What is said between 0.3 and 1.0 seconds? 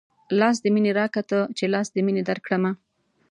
لاس د مينې